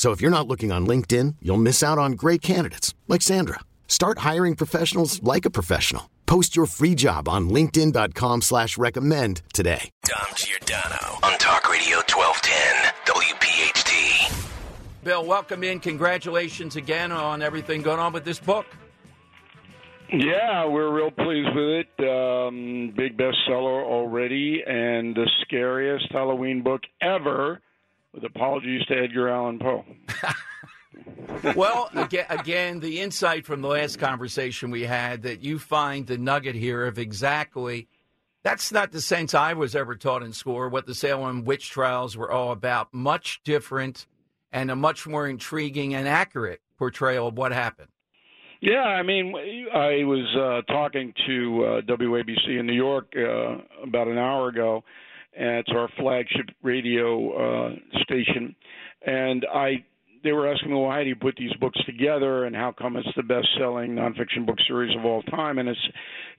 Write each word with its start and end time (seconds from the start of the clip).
So 0.00 0.12
if 0.12 0.22
you're 0.22 0.30
not 0.30 0.48
looking 0.48 0.72
on 0.72 0.86
LinkedIn, 0.86 1.36
you'll 1.42 1.58
miss 1.58 1.82
out 1.82 1.98
on 1.98 2.12
great 2.12 2.40
candidates 2.40 2.94
like 3.06 3.20
Sandra. 3.20 3.60
Start 3.86 4.20
hiring 4.20 4.56
professionals 4.56 5.22
like 5.22 5.44
a 5.44 5.50
professional. 5.50 6.08
Post 6.24 6.56
your 6.56 6.64
free 6.64 6.94
job 6.94 7.28
on 7.28 7.50
LinkedIn.com 7.50 8.40
slash 8.40 8.78
recommend 8.78 9.42
today. 9.52 9.90
Dom 10.04 10.34
Giordano 10.36 11.18
on 11.22 11.36
Talk 11.36 11.70
Radio 11.70 11.98
1210 12.08 13.14
WPHT. 13.14 14.48
Bill, 15.04 15.26
welcome 15.26 15.62
in. 15.64 15.80
Congratulations 15.80 16.76
again 16.76 17.12
on 17.12 17.42
everything 17.42 17.82
going 17.82 18.00
on 18.00 18.14
with 18.14 18.24
this 18.24 18.40
book. 18.40 18.64
Yeah, 20.10 20.64
we're 20.64 20.90
real 20.90 21.10
pleased 21.10 21.54
with 21.54 21.84
it. 21.84 22.08
Um, 22.08 22.94
big 22.96 23.18
bestseller 23.18 23.84
already, 23.84 24.62
and 24.66 25.14
the 25.14 25.28
scariest 25.42 26.10
Halloween 26.10 26.62
book 26.62 26.80
ever 27.02 27.60
with 28.12 28.24
apologies 28.24 28.84
to 28.86 28.94
Edgar 28.94 29.28
Allan 29.28 29.58
Poe. 29.58 29.84
well, 31.56 31.90
again, 31.94 32.80
the 32.80 33.00
insight 33.00 33.46
from 33.46 33.62
the 33.62 33.68
last 33.68 33.98
conversation 33.98 34.70
we 34.70 34.82
had 34.82 35.22
that 35.22 35.42
you 35.42 35.58
find 35.58 36.06
the 36.06 36.18
nugget 36.18 36.54
here 36.54 36.86
of 36.86 36.98
exactly 36.98 37.88
that's 38.42 38.72
not 38.72 38.92
the 38.92 39.00
sense 39.00 39.34
I 39.34 39.52
was 39.52 39.74
ever 39.74 39.96
taught 39.96 40.22
in 40.22 40.32
school, 40.32 40.68
what 40.70 40.86
the 40.86 40.94
Salem 40.94 41.44
witch 41.44 41.70
trials 41.70 42.16
were 42.16 42.30
all 42.30 42.52
about. 42.52 42.92
Much 42.92 43.40
different 43.44 44.06
and 44.52 44.70
a 44.70 44.76
much 44.76 45.06
more 45.06 45.28
intriguing 45.28 45.94
and 45.94 46.08
accurate 46.08 46.60
portrayal 46.78 47.28
of 47.28 47.36
what 47.36 47.52
happened. 47.52 47.88
Yeah, 48.60 48.80
I 48.80 49.02
mean, 49.02 49.34
I 49.72 50.04
was 50.04 50.36
uh, 50.36 50.72
talking 50.72 51.14
to 51.26 51.64
uh, 51.64 51.80
WABC 51.82 52.58
in 52.58 52.66
New 52.66 52.74
York 52.74 53.12
uh, 53.16 53.58
about 53.82 54.08
an 54.08 54.18
hour 54.18 54.48
ago, 54.48 54.84
it's 55.32 55.70
our 55.70 55.88
flagship 55.98 56.46
radio 56.62 57.32
uh, 57.32 57.74
station. 58.02 58.54
And 59.06 59.46
I, 59.52 59.84
they 60.22 60.32
were 60.32 60.52
asking 60.52 60.70
me, 60.70 60.76
well, 60.76 60.90
how 60.90 61.02
do 61.02 61.08
you 61.08 61.16
put 61.16 61.36
these 61.36 61.52
books 61.54 61.78
together, 61.86 62.44
and 62.44 62.54
how 62.54 62.72
come 62.72 62.96
it's 62.96 63.08
the 63.16 63.22
best-selling 63.22 63.92
nonfiction 63.94 64.44
book 64.44 64.58
series 64.66 64.94
of 64.96 65.04
all 65.04 65.22
time? 65.22 65.58
And 65.58 65.68
it's, 65.68 65.88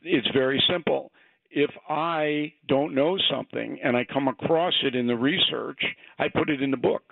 it's 0.03 0.27
very 0.33 0.63
simple. 0.69 1.11
If 1.49 1.71
I 1.89 2.53
don't 2.67 2.95
know 2.95 3.17
something 3.29 3.79
and 3.83 3.97
I 3.97 4.05
come 4.05 4.27
across 4.27 4.73
it 4.83 4.95
in 4.95 5.07
the 5.07 5.15
research, 5.15 5.83
I 6.17 6.27
put 6.29 6.49
it 6.49 6.61
in 6.61 6.71
the 6.71 6.77
book. 6.77 7.03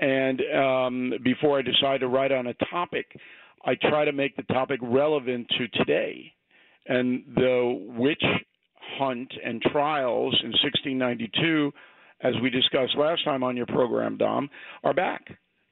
And 0.00 0.40
um, 0.56 1.12
before 1.22 1.58
I 1.58 1.62
decide 1.62 2.00
to 2.00 2.08
write 2.08 2.32
on 2.32 2.46
a 2.46 2.54
topic, 2.70 3.06
I 3.64 3.74
try 3.74 4.04
to 4.04 4.12
make 4.12 4.36
the 4.36 4.42
topic 4.44 4.80
relevant 4.82 5.46
to 5.58 5.68
today. 5.78 6.32
And 6.86 7.24
the 7.34 7.80
witch 7.96 8.22
hunt 8.98 9.32
and 9.44 9.60
trials 9.62 10.34
in 10.42 10.50
1692, 10.50 11.72
as 12.20 12.34
we 12.42 12.50
discussed 12.50 12.96
last 12.96 13.24
time 13.24 13.42
on 13.42 13.56
your 13.56 13.66
program, 13.66 14.16
Dom, 14.16 14.48
are 14.82 14.94
back. 14.94 15.26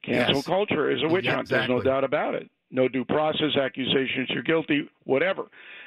Cancel 0.04 0.36
Yes. 0.36 0.46
culture 0.46 0.90
is 0.90 1.02
a 1.02 1.08
witch 1.08 1.24
Yeah, 1.24 1.36
hunt. 1.36 1.48
There's 1.48 1.68
no 1.68 1.80
doubt 1.80 2.04
about 2.04 2.34
it. 2.34 2.50
No 2.70 2.88
due 2.88 3.04
process, 3.04 3.56
accusations, 3.56 4.28
you're 4.30 4.42
guilty, 4.42 4.88
whatever. 5.04 5.44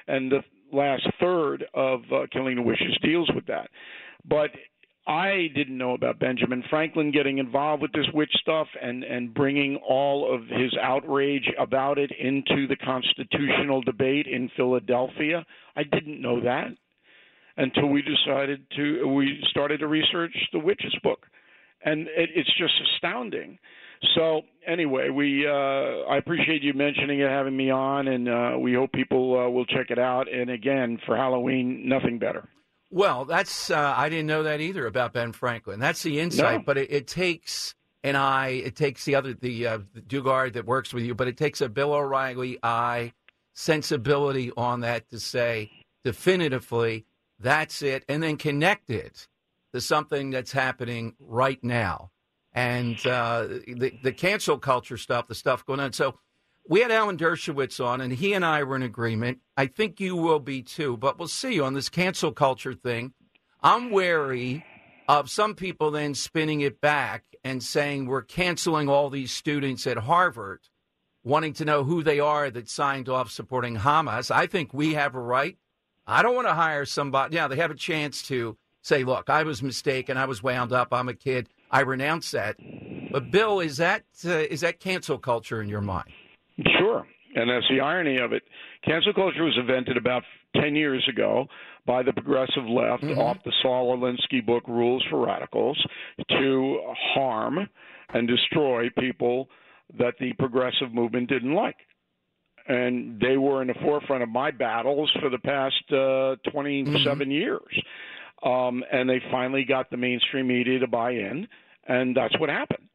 And 0.07 0.31
the 0.31 0.43
last 0.71 1.05
third 1.19 1.65
of 1.73 2.01
uh, 2.11 2.27
Killing 2.31 2.55
the 2.55 2.61
Witches 2.61 2.97
deals 3.01 3.29
with 3.33 3.45
that. 3.47 3.69
But 4.23 4.51
I 5.07 5.49
didn't 5.53 5.77
know 5.77 5.93
about 5.93 6.17
Benjamin 6.19 6.63
Franklin 6.69 7.11
getting 7.11 7.37
involved 7.37 7.81
with 7.81 7.91
this 7.91 8.07
witch 8.13 8.31
stuff 8.41 8.67
and 8.81 9.03
and 9.03 9.33
bringing 9.33 9.75
all 9.77 10.33
of 10.33 10.47
his 10.47 10.75
outrage 10.81 11.47
about 11.59 11.99
it 11.99 12.11
into 12.11 12.67
the 12.67 12.75
constitutional 12.77 13.81
debate 13.81 14.25
in 14.25 14.49
Philadelphia. 14.55 15.45
I 15.75 15.83
didn't 15.83 16.21
know 16.21 16.39
that 16.41 16.69
until 17.57 17.87
we 17.87 18.01
decided 18.01 18.65
to 18.75 19.07
we 19.07 19.43
started 19.49 19.79
to 19.79 19.87
research 19.87 20.35
the 20.53 20.59
witches 20.59 20.95
book, 21.03 21.25
and 21.83 22.01
it, 22.07 22.29
it's 22.35 22.53
just 22.57 22.73
astounding. 22.93 23.57
So 24.13 24.41
anyway, 24.67 25.09
we 25.09 25.47
uh, 25.47 25.51
I 25.51 26.17
appreciate 26.17 26.61
you 26.63 26.73
mentioning 26.73 27.21
it, 27.21 27.29
having 27.29 27.55
me 27.55 27.71
on, 27.71 28.07
and 28.07 28.27
uh, 28.29 28.57
we 28.59 28.73
hope 28.73 28.91
people 28.91 29.39
uh, 29.39 29.49
will 29.49 29.65
check 29.65 29.89
it 29.89 29.99
out. 29.99 30.31
And 30.31 30.49
again, 30.49 30.99
for 31.05 31.15
Halloween, 31.15 31.87
nothing 31.87 32.19
better. 32.19 32.47
Well, 32.91 33.25
that's 33.25 33.71
uh, 33.71 33.93
I 33.95 34.09
didn't 34.09 34.27
know 34.27 34.43
that 34.43 34.61
either 34.61 34.85
about 34.85 35.13
Ben 35.13 35.31
Franklin. 35.31 35.79
That's 35.79 36.03
the 36.03 36.19
insight, 36.19 36.59
No. 36.59 36.63
but 36.65 36.77
it, 36.77 36.91
it 36.91 37.07
takes 37.07 37.73
an 38.03 38.15
eye. 38.15 38.49
It 38.49 38.75
takes 38.75 39.05
the 39.05 39.15
other 39.15 39.33
the, 39.33 39.65
uh, 39.67 39.79
the 39.93 40.01
Dugard 40.01 40.53
that 40.53 40.65
works 40.65 40.93
with 40.93 41.03
you, 41.03 41.15
but 41.15 41.27
it 41.27 41.37
takes 41.37 41.61
a 41.61 41.67
Bill 41.69 41.93
O'Reilly 41.93 42.59
eye 42.61 43.13
sensibility 43.53 44.51
on 44.55 44.81
that 44.81 45.09
to 45.09 45.19
say 45.19 45.71
definitively 46.03 47.05
that's 47.39 47.81
it, 47.81 48.03
and 48.07 48.21
then 48.23 48.37
connect 48.37 48.89
it 48.89 49.27
to 49.73 49.81
something 49.81 50.31
that's 50.31 50.51
happening 50.51 51.15
right 51.19 51.63
now, 51.63 52.11
and 52.53 52.97
uh, 53.05 53.47
the 53.47 53.93
the 54.03 54.11
cancel 54.11 54.57
culture 54.57 54.97
stuff, 54.97 55.27
the 55.27 55.35
stuff 55.35 55.65
going 55.65 55.79
on. 55.79 55.93
So. 55.93 56.19
We 56.67 56.79
had 56.79 56.89
Alan 56.89 57.15
Dershowitz 57.15 57.79
on, 57.79 58.01
and 58.01 58.11
he 58.11 58.33
and 58.33 58.43
I 58.43 58.63
were 58.63 58.75
in 58.75 58.81
agreement. 58.81 59.37
I 59.55 59.67
think 59.67 59.99
you 59.99 60.15
will 60.15 60.39
be 60.39 60.63
too, 60.63 60.97
but 60.97 61.19
we'll 61.19 61.27
see 61.27 61.59
on 61.59 61.75
this 61.75 61.89
cancel 61.89 62.31
culture 62.31 62.73
thing. 62.73 63.13
I'm 63.61 63.91
wary 63.91 64.65
of 65.07 65.29
some 65.29 65.53
people 65.53 65.91
then 65.91 66.15
spinning 66.15 66.61
it 66.61 66.81
back 66.81 67.23
and 67.43 67.61
saying 67.61 68.07
we're 68.07 68.23
canceling 68.23 68.89
all 68.89 69.09
these 69.09 69.31
students 69.31 69.85
at 69.85 69.97
Harvard, 69.97 70.61
wanting 71.23 71.53
to 71.53 71.65
know 71.65 71.83
who 71.83 72.01
they 72.01 72.19
are 72.19 72.49
that 72.49 72.69
signed 72.69 73.09
off 73.09 73.29
supporting 73.29 73.77
Hamas. 73.77 74.31
I 74.31 74.47
think 74.47 74.73
we 74.73 74.95
have 74.95 75.13
a 75.13 75.19
right. 75.19 75.57
I 76.07 76.21
don't 76.21 76.35
want 76.35 76.47
to 76.47 76.53
hire 76.53 76.85
somebody. 76.85 77.35
Yeah, 77.35 77.47
they 77.47 77.55
have 77.57 77.71
a 77.71 77.75
chance 77.75 78.21
to 78.23 78.57
say, 78.81 79.03
look, 79.03 79.29
I 79.29 79.43
was 79.43 79.63
mistaken. 79.63 80.17
I 80.17 80.25
was 80.25 80.43
wound 80.43 80.71
up. 80.71 80.89
I'm 80.91 81.09
a 81.09 81.13
kid. 81.13 81.49
I 81.71 81.81
renounce 81.81 82.31
that. 82.31 82.57
But 83.11 83.31
Bill, 83.31 83.59
is 83.59 83.77
that 83.77 84.03
uh, 84.25 84.29
is 84.29 84.61
that 84.61 84.79
cancel 84.79 85.17
culture 85.17 85.61
in 85.61 85.69
your 85.69 85.81
mind? 85.81 86.09
Sure. 86.77 87.05
And 87.35 87.49
that's 87.49 87.65
the 87.69 87.81
irony 87.81 88.17
of 88.17 88.31
it. 88.31 88.43
Cancel 88.85 89.13
culture 89.13 89.43
was 89.43 89.57
invented 89.59 89.97
about 89.97 90.23
10 90.55 90.75
years 90.75 91.05
ago 91.09 91.47
by 91.85 92.01
the 92.01 92.13
progressive 92.13 92.65
left 92.65 93.03
off 93.17 93.37
the 93.43 93.51
Saul 93.61 93.97
Alinsky 93.97 94.45
book, 94.45 94.63
Rules 94.67 95.03
for 95.09 95.25
Radicals, 95.25 95.77
to 96.29 96.81
harm 97.13 97.67
and 98.13 98.27
destroy 98.27 98.89
people 98.97 99.49
that 99.99 100.13
the 100.19 100.33
progressive 100.39 100.93
movement 100.93 101.29
didn't 101.29 101.53
like. 101.53 101.75
And 102.67 103.19
they 103.19 103.37
were 103.37 103.61
in 103.61 103.67
the 103.67 103.75
forefront 103.81 104.23
of 104.23 104.29
my 104.29 104.51
battles 104.51 105.11
for 105.21 105.29
the 105.29 105.37
past 105.37 105.75
uh, 105.91 106.35
27 106.51 107.29
years. 107.31 107.61
Um, 108.43 108.83
and 108.91 109.09
they 109.09 109.21
finally 109.31 109.65
got 109.65 109.89
the 109.89 109.97
mainstream 109.97 110.47
media 110.47 110.79
to 110.79 110.87
buy 110.87 111.11
in, 111.11 111.47
and 111.87 112.15
that's 112.15 112.37
what 112.39 112.49
happened. 112.49 112.87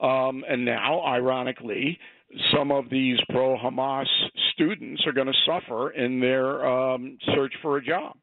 Um, 0.00 0.44
and 0.48 0.64
now, 0.64 1.02
ironically, 1.04 1.98
some 2.54 2.70
of 2.72 2.88
these 2.90 3.18
pro 3.30 3.56
Hamas 3.56 4.06
students 4.52 5.02
are 5.06 5.12
going 5.12 5.26
to 5.26 5.32
suffer 5.46 5.90
in 5.90 6.20
their 6.20 6.66
um, 6.66 7.18
search 7.34 7.52
for 7.62 7.76
a 7.76 7.84
job. 7.84 8.16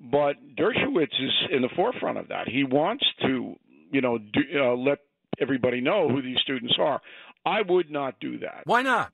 But 0.00 0.36
Dershowitz 0.56 1.14
is 1.20 1.30
in 1.52 1.62
the 1.62 1.68
forefront 1.76 2.18
of 2.18 2.28
that. 2.28 2.48
He 2.48 2.64
wants 2.64 3.04
to, 3.22 3.54
you 3.90 4.00
know, 4.00 4.18
do, 4.18 4.40
uh, 4.56 4.74
let 4.74 4.98
everybody 5.40 5.80
know 5.80 6.08
who 6.08 6.22
these 6.22 6.38
students 6.42 6.74
are. 6.78 7.00
I 7.44 7.62
would 7.62 7.90
not 7.90 8.20
do 8.20 8.38
that 8.38 8.62
Why 8.64 8.82
not? 8.82 9.12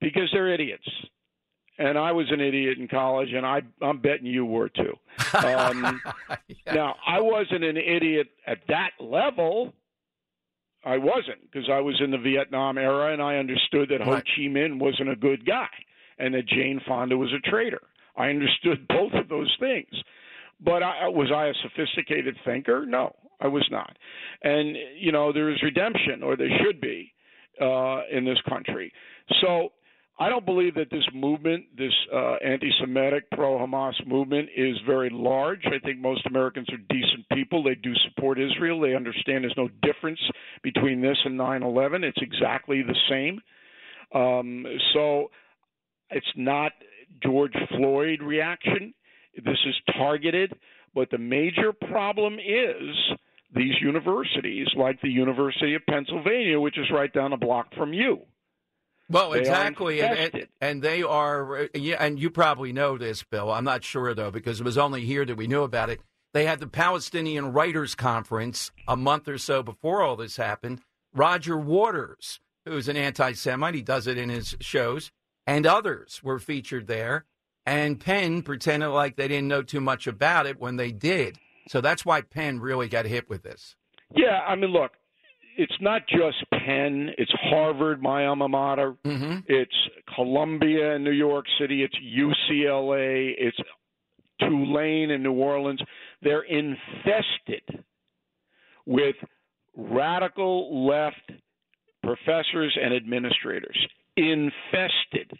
Because 0.00 0.28
they're 0.32 0.52
idiots. 0.52 0.88
And 1.78 1.96
I 1.96 2.12
was 2.12 2.26
an 2.30 2.40
idiot 2.40 2.76
in 2.78 2.88
college, 2.88 3.32
and 3.32 3.46
I, 3.46 3.62
I'm 3.80 4.00
betting 4.00 4.26
you 4.26 4.44
were 4.44 4.68
too. 4.68 4.94
Um, 5.34 6.02
Now, 6.66 6.96
I 7.06 7.20
wasn't 7.20 7.64
an 7.64 7.76
idiot 7.76 8.28
at 8.46 8.58
that 8.68 8.90
level. 9.00 9.72
I 10.84 10.98
wasn't 10.98 11.40
because 11.42 11.68
I 11.70 11.80
was 11.80 12.00
in 12.02 12.10
the 12.10 12.18
Vietnam 12.18 12.78
era 12.78 13.12
and 13.12 13.20
I 13.20 13.36
understood 13.36 13.90
that 13.90 14.00
Ho 14.00 14.12
Chi 14.12 14.42
Minh 14.42 14.78
wasn't 14.78 15.10
a 15.10 15.16
good 15.16 15.44
guy 15.44 15.68
and 16.18 16.34
that 16.34 16.46
Jane 16.46 16.80
Fonda 16.86 17.16
was 17.16 17.32
a 17.32 17.50
traitor. 17.50 17.82
I 18.16 18.28
understood 18.28 18.86
both 18.88 19.12
of 19.14 19.28
those 19.28 19.54
things. 19.58 19.90
But 20.62 20.82
I, 20.82 21.08
was 21.08 21.30
I 21.34 21.46
a 21.46 21.54
sophisticated 21.62 22.36
thinker? 22.44 22.84
No, 22.86 23.14
I 23.40 23.48
was 23.48 23.66
not. 23.70 23.96
And 24.42 24.76
you 24.98 25.10
know, 25.10 25.32
there 25.32 25.50
is 25.50 25.62
redemption, 25.62 26.22
or 26.22 26.36
there 26.36 26.50
should 26.62 26.80
be, 26.80 27.12
uh, 27.60 28.02
in 28.12 28.24
this 28.24 28.38
country. 28.46 28.92
So 29.40 29.72
I 30.20 30.28
don't 30.28 30.44
believe 30.44 30.74
that 30.74 30.90
this 30.90 31.08
movement, 31.14 31.64
this 31.78 31.94
uh, 32.14 32.34
anti-Semitic 32.44 33.30
pro-Hamas 33.30 34.06
movement, 34.06 34.50
is 34.54 34.76
very 34.86 35.08
large. 35.08 35.62
I 35.64 35.78
think 35.82 35.98
most 35.98 36.26
Americans 36.26 36.68
are 36.70 36.76
decent 36.90 37.26
people. 37.32 37.62
They 37.62 37.74
do 37.74 37.94
support 38.06 38.38
Israel. 38.38 38.80
They 38.80 38.94
understand 38.94 39.44
there's 39.44 39.54
no 39.56 39.70
difference 39.80 40.20
between 40.62 41.00
this 41.00 41.16
and 41.24 41.38
9/11. 41.38 42.04
It's 42.04 42.20
exactly 42.20 42.82
the 42.82 42.96
same. 43.08 43.40
Um, 44.12 44.66
so 44.92 45.30
it's 46.10 46.32
not 46.36 46.72
George 47.22 47.56
Floyd 47.70 48.20
reaction. 48.20 48.92
This 49.36 49.58
is 49.64 49.74
targeted, 49.96 50.52
but 50.94 51.10
the 51.10 51.18
major 51.18 51.72
problem 51.72 52.34
is 52.34 52.94
these 53.54 53.74
universities, 53.80 54.68
like 54.76 55.00
the 55.00 55.08
University 55.08 55.74
of 55.74 55.86
Pennsylvania, 55.86 56.60
which 56.60 56.76
is 56.76 56.90
right 56.92 57.12
down 57.12 57.30
the 57.30 57.38
block 57.38 57.74
from 57.74 57.94
you. 57.94 58.20
Well, 59.10 59.30
They 59.30 59.40
exactly, 59.40 60.00
and, 60.00 60.18
and 60.34 60.48
and 60.60 60.82
they 60.82 61.02
are. 61.02 61.68
Yeah, 61.74 61.96
and 61.98 62.18
you 62.18 62.30
probably 62.30 62.72
know 62.72 62.96
this, 62.96 63.22
Bill. 63.24 63.50
I'm 63.50 63.64
not 63.64 63.82
sure 63.84 64.14
though 64.14 64.30
because 64.30 64.60
it 64.60 64.64
was 64.64 64.78
only 64.78 65.04
here 65.04 65.24
that 65.24 65.36
we 65.36 65.48
knew 65.48 65.62
about 65.62 65.90
it. 65.90 66.00
They 66.32 66.46
had 66.46 66.60
the 66.60 66.68
Palestinian 66.68 67.52
Writers 67.52 67.96
Conference 67.96 68.70
a 68.86 68.96
month 68.96 69.26
or 69.26 69.36
so 69.36 69.64
before 69.64 70.00
all 70.02 70.14
this 70.14 70.36
happened. 70.36 70.80
Roger 71.12 71.56
Waters, 71.58 72.38
who's 72.64 72.86
an 72.88 72.96
anti-Semite, 72.96 73.74
he 73.74 73.82
does 73.82 74.06
it 74.06 74.16
in 74.16 74.28
his 74.28 74.56
shows, 74.60 75.10
and 75.44 75.66
others 75.66 76.22
were 76.22 76.38
featured 76.38 76.86
there. 76.86 77.24
And 77.66 77.98
Penn 77.98 78.42
pretended 78.42 78.90
like 78.90 79.16
they 79.16 79.26
didn't 79.26 79.48
know 79.48 79.62
too 79.62 79.80
much 79.80 80.06
about 80.06 80.46
it 80.46 80.60
when 80.60 80.76
they 80.76 80.92
did. 80.92 81.36
So 81.68 81.80
that's 81.80 82.04
why 82.04 82.20
Penn 82.20 82.60
really 82.60 82.88
got 82.88 83.06
hit 83.06 83.28
with 83.28 83.42
this. 83.42 83.74
Yeah, 84.14 84.40
I 84.46 84.54
mean, 84.54 84.70
look, 84.70 84.92
it's 85.56 85.76
not 85.80 86.02
just 86.08 86.36
Penn. 86.52 87.10
It's 87.18 87.32
Harvard, 87.42 88.02
my 88.02 88.26
alma 88.26 88.48
mater. 88.48 88.94
Mm-hmm. 89.04 89.38
It's 89.46 89.74
Columbia 90.14 90.94
in 90.94 91.04
New 91.04 91.10
York 91.10 91.46
City. 91.60 91.82
It's 91.82 91.96
UCLA. 91.96 93.34
It's 93.38 93.58
Tulane 94.40 95.10
in 95.10 95.22
New 95.22 95.32
Orleans. 95.32 95.80
They're 96.22 96.42
infested 96.42 97.84
with 98.86 99.16
radical 99.76 100.86
left 100.86 101.30
professors 102.02 102.76
and 102.82 102.94
administrators. 102.94 103.76
Infested. 104.16 105.32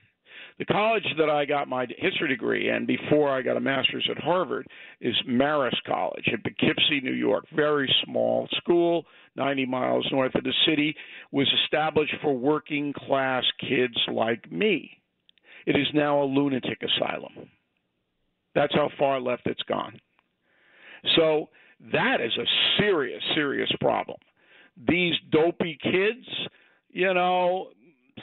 The 0.58 0.66
college 0.66 1.06
that 1.16 1.30
I 1.30 1.46
got 1.46 1.68
my 1.68 1.86
history 1.96 2.28
degree 2.28 2.68
in 2.68 2.84
before 2.84 3.30
I 3.30 3.40
got 3.40 3.56
a 3.56 3.60
master's 3.60 4.06
at 4.10 4.22
Harvard 4.22 4.66
is 5.00 5.14
Marist 5.26 5.82
College 5.86 6.26
in 6.26 6.38
Poughkeepsie, 6.42 7.00
New 7.02 7.14
York. 7.14 7.46
Very 7.56 7.90
small 8.04 8.46
school, 8.58 9.06
90 9.40 9.66
miles 9.66 10.06
north 10.12 10.34
of 10.34 10.44
the 10.44 10.52
city, 10.66 10.94
was 11.32 11.48
established 11.64 12.14
for 12.22 12.36
working 12.36 12.92
class 12.92 13.42
kids 13.58 13.96
like 14.12 14.50
me. 14.52 14.90
It 15.66 15.76
is 15.76 15.86
now 15.94 16.22
a 16.22 16.24
lunatic 16.24 16.78
asylum. 16.82 17.48
That's 18.54 18.74
how 18.74 18.90
far 18.98 19.20
left 19.20 19.46
it's 19.46 19.62
gone. 19.62 19.98
So 21.16 21.48
that 21.92 22.20
is 22.20 22.32
a 22.36 22.46
serious, 22.78 23.22
serious 23.34 23.70
problem. 23.80 24.18
These 24.88 25.14
dopey 25.30 25.78
kids, 25.82 26.26
you 26.90 27.14
know, 27.14 27.68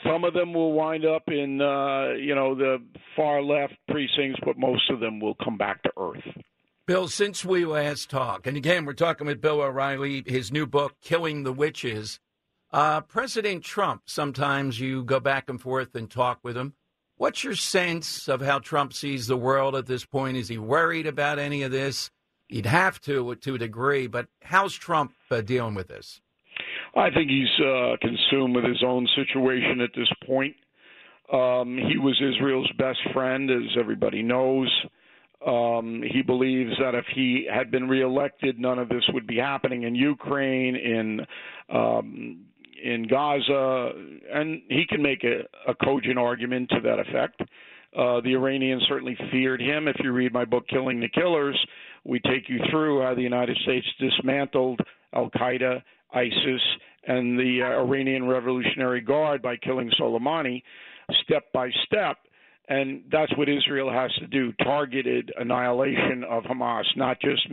some 0.06 0.24
of 0.24 0.34
them 0.34 0.54
will 0.54 0.74
wind 0.74 1.06
up 1.06 1.24
in, 1.28 1.62
uh, 1.62 2.14
you 2.20 2.36
know, 2.36 2.54
the 2.54 2.78
far 3.16 3.42
left 3.42 3.74
precincts, 3.88 4.40
but 4.46 4.58
most 4.58 4.90
of 4.92 5.00
them 5.00 5.20
will 5.20 5.36
come 5.44 5.58
back 5.58 5.82
to 5.84 5.92
earth. 5.98 6.44
Bill, 6.88 7.10
since 7.10 7.44
we 7.44 7.66
last 7.66 8.10
talked, 8.10 8.48
and 8.48 8.56
again, 8.56 8.86
we're 8.86 8.94
talking 8.94 9.28
with 9.28 9.42
Bill 9.42 9.60
O'Reilly, 9.60 10.24
his 10.26 10.54
new 10.54 10.66
book, 10.66 10.96
Killing 11.02 11.44
the 11.44 11.52
Witches. 11.52 12.22
Uh, 12.72 13.02
President 13.02 13.66
Trump, 13.66 14.04
sometimes 14.06 14.80
you 14.80 15.04
go 15.04 15.20
back 15.20 15.50
and 15.50 15.60
forth 15.60 15.94
and 15.96 16.10
talk 16.10 16.40
with 16.44 16.56
him. 16.56 16.76
What's 17.18 17.44
your 17.44 17.56
sense 17.56 18.30
of 18.30 18.40
how 18.40 18.60
Trump 18.60 18.94
sees 18.94 19.28
the 19.28 19.36
world 19.36 19.76
at 19.76 19.86
this 19.86 20.06
point? 20.06 20.38
Is 20.38 20.48
he 20.48 20.58
worried 20.58 21.08
about 21.08 21.40
any 21.40 21.62
of 21.64 21.74
this? 21.74 22.10
He'd 22.48 22.66
have 22.66 23.02
to, 23.02 23.36
to 23.36 23.56
a 23.56 23.58
degree, 23.58 24.08
but 24.08 24.28
how's 24.42 24.74
Trump 24.74 25.12
uh, 25.30 25.42
dealing 25.42 25.76
with 25.76 25.90
this? 25.90 26.22
I 26.96 27.10
think 27.10 27.30
he's 27.30 27.66
uh, 27.66 27.98
consumed 28.00 28.56
with 28.56 28.64
his 28.64 28.82
own 28.82 29.10
situation 29.14 29.82
at 29.82 29.90
this 29.94 30.10
point. 30.26 30.56
Um, 31.34 31.78
he 31.78 31.98
was 31.98 32.18
Israel's 32.22 32.72
best 32.78 33.00
friend, 33.14 33.52
as 33.52 33.76
everybody 33.78 34.24
knows. 34.24 34.72
Um, 35.46 36.02
he 36.12 36.22
believes 36.22 36.72
that 36.80 36.96
if 36.96 37.06
he 37.14 37.48
had 37.52 37.70
been 37.70 37.88
reelected, 37.88 38.60
none 38.60 38.80
of 38.80 38.90
this 38.90 39.04
would 39.14 39.28
be 39.28 39.38
happening 39.38 39.84
in 39.84 39.94
Ukraine, 39.94 40.76
in 40.76 41.26
um, 41.74 42.46
in 42.84 43.08
Gaza, 43.08 43.92
and 44.34 44.62
he 44.70 44.86
can 44.88 45.02
make 45.02 45.24
a, 45.24 45.42
a 45.70 45.76
cogent 45.76 46.18
argument 46.18 46.70
to 46.70 46.80
that 46.82 47.00
effect. 47.00 47.42
Uh, 47.98 48.22
the 48.22 48.34
Iranians 48.34 48.84
certainly 48.88 49.18
feared 49.32 49.62
him. 49.62 49.88
If 49.88 49.96
you 50.04 50.12
read 50.12 50.34
my 50.34 50.46
book, 50.46 50.68
Killing 50.68 51.00
the 51.00 51.10
Killers, 51.10 51.58
we 52.04 52.20
take 52.20 52.48
you 52.48 52.60
through 52.70 53.02
how 53.02 53.16
the 53.16 53.22
United 53.22 53.58
States 53.64 53.88
dismantled 54.00 54.80
Al 55.14 55.30
Qaeda, 55.32 55.82
ISIS, 56.14 56.62
and 57.08 57.40
the 57.40 57.62
uh, 57.64 57.82
Iranian 57.82 58.28
Revolutionary 58.28 59.02
Guard 59.02 59.42
by 59.42 59.56
killing 59.58 59.90
Soleimani 60.00 60.62
step 61.24 61.46
by 61.54 61.70
step. 61.86 62.18
And 62.70 63.04
that's 63.12 63.36
what 63.38 63.48
Israel 63.48 63.92
has 63.92 64.12
to 64.16 64.28
do 64.28 64.52
targeted 64.64 65.32
annihilation 65.38 66.26
of 66.30 66.44
Hamas, 66.44 66.84
not 66.98 67.20
just 67.22 67.48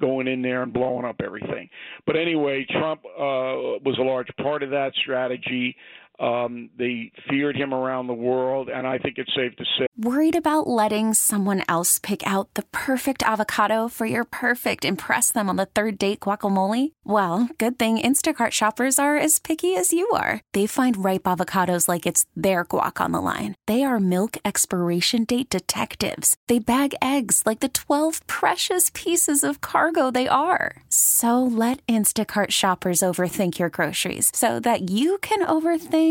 going 0.00 0.26
in 0.26 0.42
there 0.42 0.62
and 0.62 0.72
blowing 0.72 1.04
up 1.04 1.16
everything. 1.24 1.68
But 2.04 2.16
anyway, 2.16 2.66
Trump 2.70 3.02
uh, 3.04 3.78
was 3.84 3.96
a 3.98 4.02
large 4.02 4.28
part 4.40 4.62
of 4.62 4.70
that 4.70 4.92
strategy. 5.02 5.76
Um, 6.18 6.70
they 6.78 7.10
feared 7.28 7.56
him 7.56 7.74
around 7.74 8.06
the 8.06 8.14
world, 8.14 8.68
and 8.68 8.86
I 8.86 8.98
think 8.98 9.18
it's 9.18 9.34
safe 9.34 9.56
to 9.56 9.64
say. 9.78 9.86
Worried 9.98 10.36
about 10.36 10.66
letting 10.66 11.14
someone 11.14 11.62
else 11.68 11.98
pick 11.98 12.26
out 12.26 12.52
the 12.54 12.64
perfect 12.70 13.22
avocado 13.22 13.88
for 13.88 14.04
your 14.04 14.24
perfect 14.24 14.84
impress 14.84 15.32
them 15.32 15.48
on 15.48 15.56
the 15.56 15.66
third 15.66 15.98
date 15.98 16.20
guacamole? 16.20 16.92
Well, 17.04 17.48
good 17.58 17.78
thing 17.78 17.98
Instacart 17.98 18.50
shoppers 18.50 18.98
are 18.98 19.16
as 19.16 19.38
picky 19.38 19.74
as 19.74 19.92
you 19.92 20.06
are. 20.10 20.42
They 20.52 20.66
find 20.66 21.02
ripe 21.02 21.22
avocados 21.24 21.88
like 21.88 22.06
it's 22.06 22.26
their 22.36 22.66
guac 22.66 23.00
on 23.00 23.12
the 23.12 23.22
line. 23.22 23.54
They 23.66 23.84
are 23.84 23.98
milk 23.98 24.36
expiration 24.44 25.24
date 25.24 25.48
detectives. 25.48 26.36
They 26.46 26.58
bag 26.58 26.94
eggs 27.00 27.42
like 27.46 27.60
the 27.60 27.70
12 27.70 28.26
precious 28.26 28.90
pieces 28.92 29.42
of 29.42 29.62
cargo 29.62 30.10
they 30.10 30.28
are. 30.28 30.76
So 30.90 31.42
let 31.42 31.84
Instacart 31.86 32.50
shoppers 32.50 33.00
overthink 33.00 33.58
your 33.58 33.70
groceries 33.70 34.30
so 34.34 34.60
that 34.60 34.90
you 34.90 35.16
can 35.18 35.44
overthink 35.46 36.05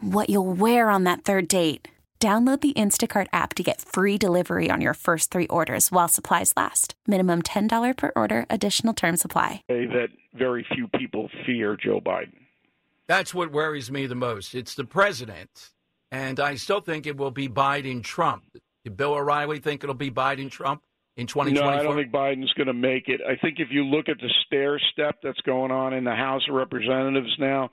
what 0.00 0.28
you'll 0.28 0.52
wear 0.52 0.90
on 0.90 1.04
that 1.04 1.22
third 1.22 1.48
date. 1.48 1.88
Download 2.20 2.60
the 2.60 2.72
Instacart 2.72 3.28
app 3.32 3.54
to 3.54 3.62
get 3.62 3.80
free 3.80 4.18
delivery 4.18 4.72
on 4.72 4.80
your 4.80 4.94
first 4.94 5.30
three 5.30 5.46
orders 5.46 5.92
while 5.92 6.08
supplies 6.08 6.52
last. 6.56 6.94
Minimum 7.06 7.42
$10 7.42 7.96
per 7.96 8.10
order, 8.16 8.44
additional 8.50 8.92
term 8.92 9.16
supply. 9.16 9.62
that 9.68 10.08
very 10.34 10.66
few 10.74 10.88
people 10.88 11.30
fear 11.46 11.76
Joe 11.76 12.00
Biden. 12.00 12.34
That's 13.06 13.32
what 13.32 13.52
worries 13.52 13.88
me 13.88 14.06
the 14.06 14.16
most. 14.16 14.56
It's 14.56 14.74
the 14.74 14.84
president, 14.84 15.70
and 16.10 16.40
I 16.40 16.56
still 16.56 16.80
think 16.80 17.06
it 17.06 17.16
will 17.16 17.30
be 17.30 17.48
Biden 17.48 18.02
Trump. 18.02 18.42
Did 18.82 18.96
Bill 18.96 19.14
O'Reilly 19.14 19.60
think 19.60 19.84
it'll 19.84 19.94
be 19.94 20.10
Biden 20.10 20.50
Trump 20.50 20.82
in 21.18 21.26
2024? 21.26 21.72
No, 21.72 21.78
I 21.78 21.82
don't 21.82 21.96
think 21.96 22.12
Biden's 22.12 22.52
going 22.54 22.68
to 22.68 22.72
make 22.72 23.08
it. 23.08 23.20
I 23.28 23.34
think 23.34 23.58
if 23.58 23.68
you 23.72 23.84
look 23.84 24.08
at 24.08 24.18
the 24.18 24.32
stair 24.46 24.80
step 24.92 25.16
that's 25.20 25.40
going 25.40 25.72
on 25.72 25.92
in 25.92 26.04
the 26.04 26.14
House 26.14 26.42
of 26.48 26.54
Representatives 26.54 27.34
now, 27.40 27.70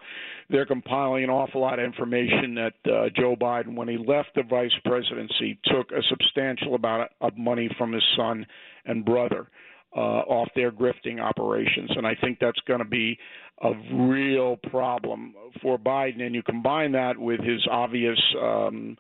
they're 0.50 0.66
compiling 0.66 1.24
an 1.24 1.30
awful 1.30 1.62
lot 1.62 1.78
of 1.78 1.86
information 1.86 2.56
that 2.56 2.74
uh, 2.92 3.10
Joe 3.16 3.36
Biden, 3.40 3.76
when 3.76 3.88
he 3.88 3.98
left 3.98 4.30
the 4.36 4.42
vice 4.42 4.74
presidency, 4.84 5.60
took 5.66 5.92
a 5.92 6.02
substantial 6.10 6.74
amount 6.74 7.12
of 7.22 7.38
money 7.38 7.70
from 7.78 7.94
his 7.94 8.04
son 8.18 8.48
and 8.86 9.06
brother 9.06 9.48
uh, 9.96 10.00
off 10.00 10.50
their 10.56 10.72
grifting 10.72 11.22
operations. 11.22 11.92
And 11.96 12.08
I 12.08 12.16
think 12.16 12.40
that's 12.42 12.60
going 12.68 12.80
to 12.80 12.86
be 12.86 13.18
a 13.62 13.74
real 13.94 14.58
problem 14.72 15.36
for 15.62 15.78
Biden. 15.78 16.24
And 16.24 16.34
you 16.34 16.42
combine 16.42 16.94
that 16.94 17.16
with 17.16 17.42
his 17.42 17.66
obvious, 17.70 18.20
um, 18.42 18.98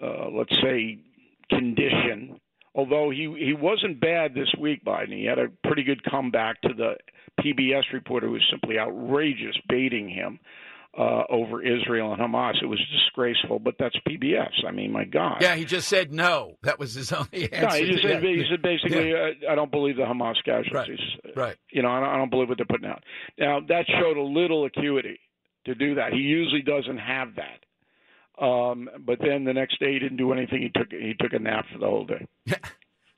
uh, 0.00 0.28
let's 0.28 0.54
say, 0.60 0.98
condition 1.48 2.38
although 2.74 3.10
he 3.10 3.34
he 3.38 3.52
wasn't 3.54 4.00
bad 4.00 4.34
this 4.34 4.52
week, 4.58 4.84
Biden. 4.84 5.12
He 5.18 5.24
had 5.24 5.38
a 5.38 5.48
pretty 5.66 5.82
good 5.84 6.02
comeback 6.04 6.60
to 6.62 6.70
the 6.74 6.94
PBS 7.40 7.84
reporter 7.92 8.26
who 8.26 8.34
was 8.34 8.46
simply 8.50 8.78
outrageous, 8.78 9.56
baiting 9.68 10.08
him. 10.08 10.38
uh, 10.98 11.22
over 11.30 11.62
Israel 11.62 12.12
and 12.12 12.20
Hamas. 12.20 12.62
It 12.62 12.66
was 12.66 12.78
disgraceful, 12.92 13.58
but 13.58 13.76
that's 13.78 13.96
PBS. 14.06 14.50
I 14.68 14.72
mean, 14.72 14.92
my 14.92 15.04
God. 15.04 15.38
Yeah, 15.40 15.54
he 15.56 15.64
just 15.64 15.88
said 15.88 16.12
no. 16.12 16.58
That 16.64 16.78
was 16.78 16.92
his 16.92 17.10
only 17.20 17.50
answer. 17.50 17.78
No, 17.78 17.84
he 17.86 17.90
just 17.92 18.02
said, 18.02 18.22
he 18.22 18.44
said 18.50 18.60
basically, 18.60 19.08
Yeah. 19.10 19.30
uh, 19.48 19.52
I 19.52 19.54
don't 19.54 19.70
believe 19.70 19.96
the 19.96 20.02
Hamas 20.02 20.34
casualties. 20.44 21.00
Right. 21.34 21.56
You 21.70 21.80
know, 21.80 21.88
I 21.88 21.98
don't, 22.00 22.08
I 22.10 22.16
don't 22.18 22.28
believe 22.30 22.50
what 22.50 22.58
they're 22.58 22.66
putting 22.66 22.90
out. 22.90 23.02
Now, 23.38 23.60
that 23.68 23.86
showed 23.88 24.18
a 24.18 24.22
little 24.22 24.66
acuity 24.66 25.18
to 25.64 25.74
do 25.74 25.94
that. 25.94 26.12
He 26.12 26.18
usually 26.18 26.60
doesn't 26.60 26.98
have 26.98 27.36
that. 27.36 27.64
Um, 28.40 28.88
but 29.00 29.18
then 29.20 29.44
the 29.44 29.52
next 29.52 29.78
day 29.78 29.92
he 29.92 29.98
didn't 29.98 30.16
do 30.16 30.32
anything. 30.32 30.62
He 30.62 30.70
took 30.70 30.90
he 30.90 31.14
took 31.18 31.32
a 31.32 31.38
nap 31.38 31.66
for 31.72 31.78
the 31.78 31.86
whole 31.86 32.06
day. 32.06 32.26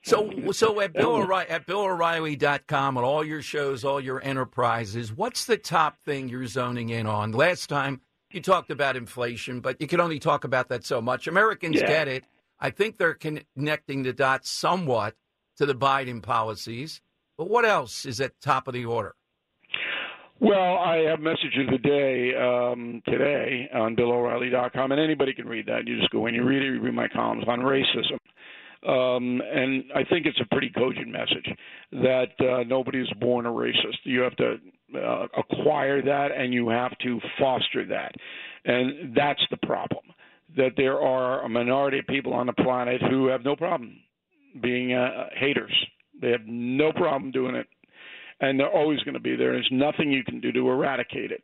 So, 0.07 0.31
so 0.53 0.81
at 0.83 0.93
Bill 0.93 1.15
O'Reilly, 1.17 1.49
at 1.49 1.67
BillO'Reilly.com 1.67 2.99
and 2.99 3.07
all 3.07 3.25
your 3.25 3.41
shows, 3.41 3.85
all 3.87 3.99
your 3.99 4.23
enterprises, 4.23 5.11
what's 5.11 5.47
the 5.47 5.57
top 5.57 5.97
thing 6.05 6.29
you're 6.29 6.47
zoning 6.47 6.91
in 6.91 7.07
on? 7.07 7.33
Last 7.33 7.69
time 7.71 8.03
you 8.31 8.43
talked 8.43 8.71
about 8.71 8.97
inflation, 8.97 9.61
but 9.61 9.81
you 9.81 9.87
can 9.87 10.01
only 10.01 10.19
talk 10.19 10.45
about 10.45 10.69
that 10.69 10.85
so 10.85 11.01
much. 11.01 11.27
Americans 11.27 11.77
Yeah. 11.77 11.87
get 11.87 12.09
it. 12.09 12.25
I 12.61 12.69
think 12.69 12.99
they're 12.99 13.15
connecting 13.15 14.03
the 14.03 14.13
dots 14.13 14.51
somewhat 14.51 15.15
to 15.57 15.65
the 15.65 15.75
Biden 15.75 16.23
policies. 16.23 17.01
But 17.39 17.49
what 17.49 17.65
else 17.65 18.05
is 18.05 18.21
at 18.21 18.39
top 18.43 18.69
of 18.69 18.75
the 18.75 18.85
order? 18.85 19.15
Well, 20.45 20.77
I 20.77 20.97
have 21.09 21.21
message 21.21 21.57
of 21.59 21.73
the 21.73 21.79
day 21.79 22.35
um, 22.37 23.01
today 23.07 23.67
on 23.73 23.97
BillO'Reilly.com, 23.97 24.93
and 24.93 25.01
anybody 25.01 25.33
can 25.33 25.49
read 25.49 25.65
that. 25.69 25.87
You 25.87 25.99
just 25.99 26.11
go 26.11 26.27
in, 26.27 26.35
you 26.35 26.45
read 26.45 26.61
it, 26.61 26.67
you 26.67 26.83
read 26.83 26.93
my 26.93 27.09
columns 27.09 27.45
on 27.49 27.61
racism. 27.61 28.19
Um, 28.87 29.41
and 29.41 29.85
I 29.97 30.05
think 30.05 30.27
it's 30.27 30.39
a 30.43 30.55
pretty 30.55 30.69
cogent 30.69 31.09
message 31.09 31.49
that 31.93 32.33
uh, 32.41 32.63
nobody 32.65 33.01
is 33.01 33.11
born 33.19 33.47
a 33.47 33.51
racist. 33.51 33.97
You 34.03 34.21
have 34.21 34.37
to 34.37 34.57
uh, 34.95 35.29
acquire 35.39 36.03
that, 36.03 36.29
and 36.37 36.53
you 36.53 36.69
have 36.69 36.93
to 36.99 37.21
foster 37.39 37.87
that, 37.87 38.15
and 38.67 39.17
that's 39.17 39.41
the 39.51 39.67
problem. 39.67 40.05
That 40.59 40.73
there 40.77 41.01
are 41.01 41.43
a 41.43 41.49
minority 41.49 42.01
of 42.01 42.07
people 42.07 42.35
on 42.35 42.45
the 42.45 42.53
planet 42.53 43.01
who 43.09 43.29
have 43.29 43.47
no 43.47 43.57
problem 43.57 43.97
being 44.61 44.93
uh, 44.93 45.29
haters. 45.35 45.73
They 46.21 46.33
have 46.33 46.45
no 46.47 46.93
problem 46.93 47.31
doing 47.31 47.55
it 47.55 47.67
and 48.45 48.61
they're 48.61 48.69
always 48.71 49.01
going 49.01 49.15
to 49.15 49.21
be 49.21 49.37
there. 49.37 49.53
There's 49.53 49.69
nothing 49.73 50.11
you 50.11 50.23
can 50.23 50.41
do 50.41 50.53
to 50.53 50.69
eradicate 50.69 51.33
it. 51.33 51.43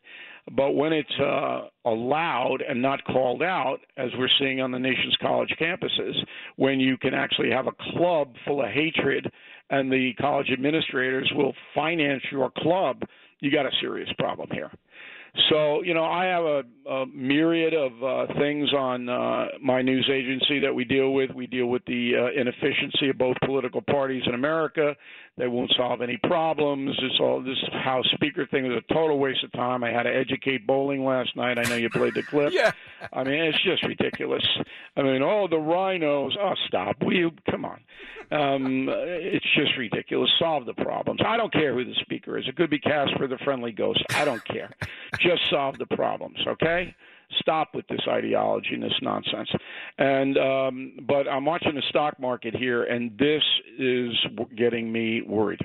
But 0.53 0.73
when 0.73 0.93
it's 0.93 1.21
uh, 1.21 1.69
allowed 1.85 2.59
and 2.67 2.83
not 2.83 3.05
called 3.05 3.43
out, 3.43 3.79
as 3.97 4.11
we're 4.19 4.29
seeing 4.39 4.61
on 4.61 4.71
the 4.71 4.79
nation's 4.79 5.17
college 5.21 5.55
campuses, 5.61 6.15
when 6.57 6.79
you 6.79 6.99
can 6.99 7.15
actually 7.15 7.51
have 7.51 7.67
a 7.67 7.93
club 7.93 8.35
full 8.47 8.63
of 8.63 8.71
hatred 8.71 9.31
and 9.71 9.91
the 9.91 10.13
college 10.21 10.51
administrators 10.53 11.31
will 11.35 11.55
finance 11.75 12.23
your 12.31 12.51
club, 12.59 13.03
you 13.41 13.51
got 13.51 13.67
a 13.67 13.71
serious 13.81 14.11
problem 14.19 14.49
here. 14.53 14.71
So, 15.49 15.83
you 15.83 15.95
know, 15.95 16.05
I 16.05 16.25
have 16.27 16.45
a, 16.45 16.63
a 16.91 17.07
myriad 17.07 17.73
of 17.73 17.93
uh, 18.03 18.35
things 18.39 18.73
on 18.73 19.09
uh, 19.09 19.47
my 19.63 19.81
news 19.81 20.09
agency 20.13 20.59
that 20.61 20.75
we 20.75 20.85
deal 20.85 21.13
with. 21.13 21.31
We 21.31 21.47
deal 21.47 21.67
with 21.67 21.85
the 21.87 22.13
uh, 22.17 22.41
inefficiency 22.41 23.11
of 23.11 23.19
both 23.19 23.37
political 23.45 23.81
parties 23.81 24.25
in 24.27 24.35
America. 24.35 24.97
They 25.39 25.47
won't 25.47 25.73
solve 25.77 26.03
any 26.03 26.19
problems. 26.19 26.95
It's 27.01 27.19
all 27.21 27.43
this 27.43 27.57
House 27.73 28.05
Speaker 28.15 28.47
thing 28.51 28.67
is 28.67 28.73
a 28.73 28.93
total 28.93 29.19
waste 29.19 29.45
of 29.45 29.53
time. 29.53 29.85
I 29.85 29.91
had 29.91 30.03
to 30.03 30.15
educate 30.15 30.67
Bolling 30.67 31.05
last 31.05 31.35
night. 31.37 31.59
I 31.59 31.63
know 31.63 31.77
you 31.77 31.89
played 31.91 32.15
the 32.15 32.23
clip. 32.23 32.53
Yeah. 32.61 32.73
I 33.13 33.23
mean, 33.23 33.41
it's 33.41 33.63
just 33.63 33.83
ridiculous. 33.85 34.45
I 34.97 35.03
mean, 35.03 35.23
oh, 35.23 35.47
the 35.49 35.57
RINOs. 35.57 36.33
Oh, 36.39 36.53
stop. 36.67 36.97
Will 37.01 37.15
you? 37.15 37.31
Come 37.51 37.65
on. 37.65 37.81
Um, 38.31 38.89
it's 38.91 39.47
just 39.57 39.77
ridiculous. 39.79 40.31
Solve 40.39 40.67
the 40.67 40.75
problems. 40.75 41.21
I 41.25 41.37
don't 41.37 41.53
care 41.53 41.73
who 41.73 41.85
the 41.85 41.95
speaker 42.01 42.37
is. 42.39 42.47
It 42.47 42.57
could 42.57 42.71
be 42.71 42.79
Casper 42.79 43.27
the 43.27 43.39
Friendly 43.39 43.73
Ghost. 43.73 44.05
I 44.11 44.25
don't 44.25 44.45
care. 44.45 44.71
Just 45.21 45.43
solve 45.51 45.79
the 45.79 45.87
problems, 45.87 46.39
okay? 46.47 46.95
Stop 47.39 47.75
with 47.75 47.87
this 47.89 48.01
ideology 48.09 48.75
and 48.75 48.83
this 48.83 48.99
nonsense. 49.03 49.49
And 49.99 50.37
um, 50.39 50.93
but 51.07 51.29
I'm 51.29 51.45
watching 51.45 51.75
the 51.75 51.83
stock 51.89 52.19
market 52.19 52.57
here, 52.57 52.85
and 52.85 53.17
this 53.19 53.43
is 53.79 54.13
getting 54.57 54.91
me 54.91 55.23
worried 55.23 55.61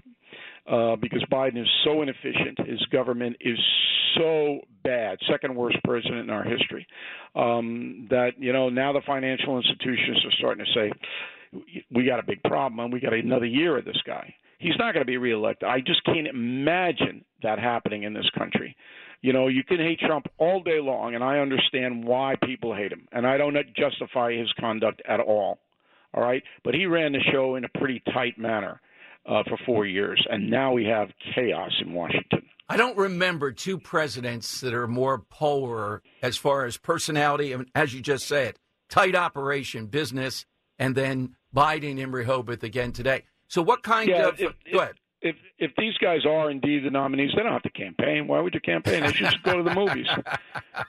uh, 0.70 0.96
because 0.96 1.24
Biden 1.32 1.60
is 1.60 1.68
so 1.84 2.02
inefficient. 2.02 2.60
His 2.68 2.82
government 2.92 3.38
is 3.40 3.58
so 4.16 4.60
bad, 4.84 5.18
second 5.30 5.56
worst 5.56 5.78
president 5.84 6.22
in 6.22 6.30
our 6.30 6.44
history. 6.44 6.86
Um, 7.36 8.08
that 8.10 8.32
you 8.38 8.54
know 8.54 8.70
now 8.70 8.94
the 8.94 9.02
financial 9.06 9.58
institutions 9.58 10.24
are 10.24 10.32
starting 10.38 10.66
to 10.66 10.72
say 10.74 10.92
we 11.92 12.06
got 12.06 12.20
a 12.20 12.24
big 12.24 12.42
problem 12.44 12.80
and 12.80 12.94
we 12.94 13.00
got 13.00 13.14
another 13.14 13.46
year 13.46 13.78
of 13.78 13.86
this 13.86 14.02
guy. 14.06 14.34
He's 14.60 14.78
not 14.78 14.94
going 14.94 15.02
to 15.02 15.10
be 15.10 15.18
reelected. 15.18 15.68
I 15.68 15.80
just 15.80 16.04
can't 16.06 16.28
imagine 16.28 17.24
that 17.44 17.60
happening 17.60 18.04
in 18.04 18.14
this 18.14 18.30
country. 18.38 18.76
You 19.26 19.34
know, 19.34 19.48
you 19.48 19.64
can 19.64 19.80
hate 19.80 20.00
Trump 20.02 20.28
all 20.38 20.62
day 20.62 20.80
long, 20.80 21.16
and 21.16 21.24
I 21.24 21.40
understand 21.40 22.06
why 22.06 22.36
people 22.44 22.76
hate 22.76 22.92
him, 22.92 23.08
and 23.12 23.26
I 23.26 23.38
don't 23.38 23.58
justify 23.76 24.34
his 24.38 24.54
conduct 24.60 25.02
at 25.10 25.20
all. 25.20 25.58
All 26.14 26.22
right, 26.22 26.44
but 26.64 26.76
he 26.76 26.86
ran 26.86 27.12
the 27.14 27.22
show 27.32 27.56
in 27.56 27.64
a 27.66 27.70
pretty 27.80 28.04
tight 28.14 28.38
manner 28.38 28.80
uh, 29.26 29.42
for 29.50 29.58
four 29.66 29.88
years, 29.88 30.24
and 30.30 30.52
now 30.52 30.74
we 30.74 30.86
have 30.86 31.10
chaos 31.34 31.72
in 31.82 31.92
Washington. 31.94 32.44
I 32.70 32.78
don't 32.78 32.96
remember 32.98 33.52
two 33.52 33.80
presidents 33.80 34.62
that 34.62 34.76
are 34.76 34.88
more 34.88 35.18
polar 35.18 36.04
as 36.22 36.38
far 36.38 36.66
as 36.66 36.78
personality, 36.78 37.52
and 37.52 37.66
as 37.74 37.96
you 37.96 38.02
just 38.02 38.28
said, 38.28 38.60
tight 38.90 39.16
operation, 39.16 39.88
business, 39.88 40.46
and 40.78 40.94
then 40.94 41.36
Biden 41.54 41.98
in 41.98 42.12
Rehoboth 42.12 42.62
again 42.62 42.92
today. 42.92 43.24
So, 43.48 43.64
what 43.64 43.82
kind 43.82 44.08
Yeah, 44.08 44.28
of? 44.28 44.40
if- 44.40 44.54
go 44.72 44.82
ahead. 44.82 44.96
If 45.26 45.36
if 45.58 45.72
these 45.76 45.98
guys 45.98 46.24
are 46.24 46.52
indeed 46.52 46.86
the 46.86 46.92
nominees, 46.92 47.32
they 47.36 47.42
don't 47.42 47.52
have 47.52 47.64
to 47.64 47.70
campaign. 47.72 48.28
Why 48.28 48.40
would 48.42 48.54
you 48.54 48.60
campaign? 48.60 49.02
They 49.02 49.12
should 49.12 49.26
just 49.26 49.42
go 49.42 49.58
to 49.58 49.64
the 49.64 49.74
movies. 49.74 50.06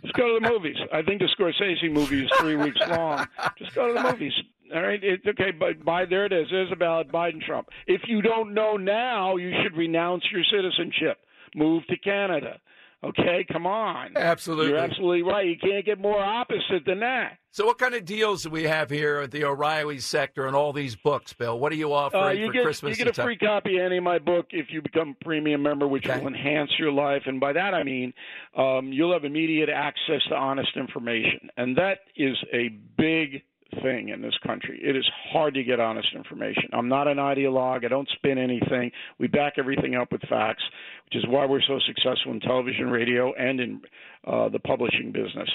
Just 0.03 0.13
go 0.13 0.29
to 0.29 0.39
the 0.39 0.51
movies. 0.51 0.77
I 0.93 1.01
think 1.01 1.23
the 1.23 1.29
Scorsese 1.39 1.91
movie 1.91 2.23
is 2.25 2.31
three 2.39 2.57
weeks 2.57 2.79
long. 2.87 3.27
Just 3.59 3.75
go 3.75 3.89
to 3.89 3.95
the 3.95 4.03
movies. 4.03 4.35
All 4.75 4.83
right, 4.83 5.03
it's 5.03 5.27
okay, 5.27 5.53
but 5.53 5.83
by 5.85 6.05
there 6.05 6.27
it 6.27 6.35
is. 6.35 6.49
There's 6.51 6.71
a 6.71 6.77
ballot 6.77 7.11
Biden 7.11 7.41
Trump. 7.41 7.69
If 7.87 8.03
you 8.09 8.21
don't 8.21 8.53
know 8.53 8.77
now, 8.77 9.37
you 9.37 9.53
should 9.63 9.75
renounce 9.75 10.25
your 10.31 10.45
citizenship. 10.45 11.19
Move 11.55 11.87
to 11.87 11.97
Canada. 11.97 12.61
Okay, 13.05 13.45
come 13.53 13.67
on. 13.67 14.17
Absolutely. 14.17 14.69
You're 14.71 14.79
absolutely 14.79 15.23
right. 15.23 15.47
You 15.47 15.57
can't 15.59 15.85
get 15.85 16.01
more 16.01 16.19
opposite 16.19 16.85
than 16.87 17.01
that. 17.01 17.39
So, 17.51 17.65
what 17.67 17.79
kind 17.79 17.95
of 17.95 18.05
deals 18.05 18.43
do 18.43 18.51
we 18.51 18.65
have 18.65 18.91
here 18.91 19.21
at 19.21 19.31
the 19.31 19.45
O'Reilly 19.45 19.99
sector 19.99 20.47
and 20.47 20.57
all 20.57 20.73
these 20.73 20.97
books, 20.97 21.33
Bill? 21.33 21.59
What 21.59 21.73
are 21.73 21.77
you 21.77 21.93
offering 21.93 22.23
Uh, 22.25 22.31
you 22.31 22.47
for 22.47 22.53
get 22.55 22.63
Christmas? 22.63 22.99
you 22.99 23.05
get 23.05 23.17
a 23.19 23.23
free 23.23 23.37
copy 23.37 23.77
of 23.79 23.85
any 23.85 23.99
of 23.99 24.05
my 24.05 24.19
book 24.19 24.47
if 24.51 24.67
you 24.71 24.81
become 24.83 25.15
a 25.21 25.25
premium 25.25 25.63
member, 25.63 25.87
which 25.87 26.07
Okay. 26.07 26.19
will 26.19 26.27
enhance 26.29 26.71
your 26.79 26.91
life. 26.91 27.23
And 27.27 27.39
by 27.39 27.53
that 27.53 27.75
I 27.75 27.83
mean 27.83 28.13
um, 28.57 28.93
you'll 28.93 29.13
have 29.13 29.25
immediate 29.25 29.69
access 29.69 30.23
to 30.29 30.35
honest 30.35 30.71
information, 30.77 31.51
and 31.57 31.77
that 31.77 31.99
is 32.17 32.37
a 32.53 32.69
big 32.97 33.43
thing 33.83 34.11
in 34.11 34.23
this 34.23 34.37
country. 34.47 34.81
It 34.83 34.97
is 34.97 35.09
hard 35.33 35.55
to 35.55 35.63
get 35.63 35.81
honest 35.81 36.09
information. 36.15 36.65
I'm 36.73 36.89
not 36.89 37.09
an 37.09 37.19
ideologue. 37.19 37.85
I 37.85 37.89
don't 37.89 38.09
spin 38.17 38.39
anything. 38.39 38.91
We 39.19 39.27
back 39.27 39.55
everything 39.59 39.95
up 39.95 40.13
with 40.13 40.23
facts, 40.23 40.63
which 41.07 41.17
is 41.17 41.29
why 41.29 41.47
we're 41.47 41.63
so 41.63 41.79
successful 41.87 42.33
in 42.33 42.41
television, 42.41 42.89
radio, 42.89 43.33
and 43.35 43.61
in 43.61 43.81
uh, 44.27 44.49
the 44.49 44.59
publishing 44.59 45.13
business. 45.13 45.49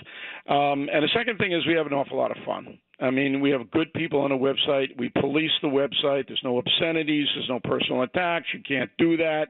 Um, 0.48 0.90
and 0.92 1.04
the 1.04 1.10
second 1.14 1.38
thing 1.38 1.54
is 1.54 1.66
we 1.68 1.74
have 1.74 1.88
an 1.88 1.94
awful 1.94 2.18
lot 2.18 2.32
of 2.32 2.38
fun. 2.46 2.78
I 3.00 3.10
mean, 3.10 3.42
we 3.42 3.50
have 3.50 3.70
good 3.72 3.92
people 3.94 4.22
on 4.22 4.30
the 4.30 4.36
website. 4.36 4.98
We 4.98 5.10
police 5.10 5.52
the 5.62 5.68
website. 5.68 6.28
There's 6.28 6.42
no 6.44 6.60
obscenities. 6.60 7.28
There's 7.36 7.50
no 7.50 7.60
personal 7.60 8.04
attacks. 8.04 8.46
You 8.54 8.62
can't 8.66 8.92
do 8.98 9.18
that. 9.18 9.48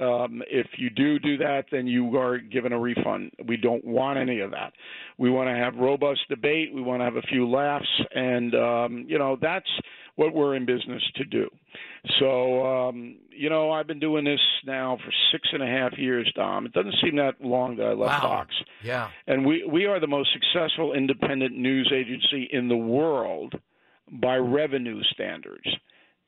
Um, 0.00 0.42
if 0.50 0.66
you 0.78 0.90
do 0.90 1.18
do 1.18 1.36
that, 1.38 1.66
then 1.70 1.86
you 1.86 2.16
are 2.18 2.38
given 2.38 2.72
a 2.72 2.78
refund. 2.78 3.30
We 3.46 3.56
don't 3.56 3.84
want 3.84 4.18
any 4.18 4.40
of 4.40 4.50
that. 4.52 4.72
We 5.18 5.30
want 5.30 5.48
to 5.48 5.54
have 5.54 5.74
robust 5.76 6.20
debate. 6.28 6.74
We 6.74 6.80
want 6.82 7.00
to 7.00 7.04
have 7.04 7.16
a 7.16 7.22
few 7.22 7.48
laughs, 7.48 7.86
and 8.14 8.54
um, 8.54 9.04
you 9.06 9.18
know 9.18 9.36
that's 9.40 9.68
what 10.16 10.34
we're 10.34 10.56
in 10.56 10.66
business 10.66 11.02
to 11.16 11.24
do. 11.24 11.48
So 12.18 12.64
um, 12.88 13.16
you 13.30 13.48
know, 13.50 13.70
I've 13.70 13.86
been 13.86 14.00
doing 14.00 14.24
this 14.24 14.40
now 14.66 14.96
for 15.04 15.12
six 15.30 15.48
and 15.52 15.62
a 15.62 15.66
half 15.66 15.96
years, 15.98 16.30
Dom. 16.34 16.66
It 16.66 16.72
doesn't 16.72 16.94
seem 17.02 17.16
that 17.16 17.34
long 17.40 17.76
that 17.76 17.84
I 17.86 17.92
left 17.92 18.22
Wow. 18.22 18.28
Fox 18.30 18.54
Yeah. 18.82 19.08
and 19.26 19.44
we 19.46 19.64
we 19.70 19.86
are 19.86 20.00
the 20.00 20.06
most 20.06 20.30
successful 20.32 20.94
independent 20.94 21.56
news 21.56 21.92
agency 21.94 22.48
in 22.52 22.68
the 22.68 22.76
world 22.76 23.54
by 24.10 24.36
revenue 24.36 25.02
standards. 25.12 25.66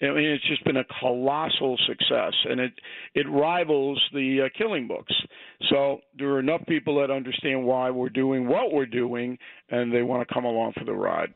I 0.03 0.07
mean, 0.07 0.25
it's 0.25 0.47
just 0.49 0.65
been 0.65 0.77
a 0.77 0.85
colossal 1.01 1.79
success, 1.87 2.33
and 2.49 2.61
it 2.61 2.73
it 3.15 3.29
rivals 3.31 4.03
the 4.13 4.43
uh, 4.43 4.49
Killing 4.59 4.89
Books. 4.89 5.13
So 5.71 6.01
there 6.19 6.31
are 6.31 6.41
enough 6.41 6.63
people 6.67 7.01
that 7.01 7.11
understand 7.11 7.65
why 7.65 7.91
we're 7.91 8.09
doing 8.09 8.49
what 8.49 8.73
we're 8.73 8.87
doing, 8.87 9.39
and 9.71 9.93
they 9.93 10.03
want 10.03 10.27
to 10.27 10.35
come 10.35 10.45
along 10.45 10.73
for 10.77 10.85
the 10.85 10.93
ride. 10.93 11.33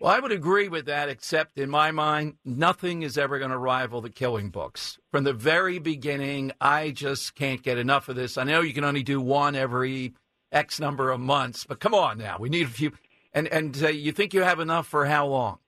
Well, 0.00 0.12
I 0.12 0.20
would 0.20 0.32
agree 0.32 0.68
with 0.68 0.86
that, 0.86 1.08
except 1.08 1.58
in 1.58 1.70
my 1.70 1.90
mind, 1.90 2.34
nothing 2.44 3.02
is 3.02 3.16
ever 3.16 3.38
going 3.38 3.50
to 3.50 3.58
rival 3.58 4.02
the 4.02 4.10
Killing 4.10 4.50
Books. 4.50 4.98
From 5.10 5.24
the 5.24 5.32
very 5.32 5.78
beginning, 5.78 6.52
I 6.60 6.90
just 6.90 7.34
can't 7.34 7.62
get 7.62 7.78
enough 7.78 8.08
of 8.08 8.16
this. 8.16 8.36
I 8.36 8.44
know 8.44 8.60
you 8.60 8.74
can 8.74 8.84
only 8.84 9.02
do 9.02 9.20
one 9.20 9.56
every 9.56 10.14
X 10.52 10.78
number 10.78 11.10
of 11.10 11.18
months, 11.18 11.64
but 11.64 11.80
come 11.80 11.94
on 11.94 12.18
now, 12.18 12.36
we 12.38 12.50
need 12.50 12.66
a 12.66 12.70
few. 12.70 12.92
And 13.32 13.48
and 13.48 13.82
uh, 13.82 13.88
you 13.88 14.12
think 14.12 14.32
you 14.32 14.42
have 14.42 14.60
enough 14.60 14.86
for 14.86 15.06
how 15.06 15.26
long? 15.26 15.58